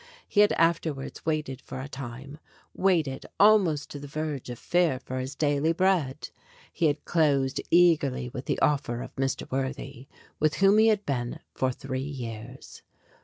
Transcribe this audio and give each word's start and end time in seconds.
He 0.27 0.39
had 0.39 0.51
afterwards 0.53 1.27
waited 1.27 1.61
for 1.61 1.79
a 1.79 1.87
time, 1.87 2.39
waited 2.73 3.23
almost 3.39 3.91
to 3.91 3.99
the 3.99 4.07
verge 4.07 4.49
of 4.49 4.57
fear 4.57 4.97
for 4.97 5.19
his 5.19 5.35
daily 5.35 5.73
bread. 5.73 6.31
He 6.73 6.87
had 6.87 7.05
closed 7.05 7.61
eagerly 7.69 8.27
with 8.27 8.45
the 8.45 8.57
offer 8.61 9.03
of 9.03 9.15
Mr. 9.15 9.45
Worthy, 9.51 10.07
with 10.39 10.55
whom 10.55 10.79
he 10.79 10.87
had 10.87 11.05
been 11.05 11.37
for 11.53 11.71
three 11.71 11.99
years. 12.01 12.81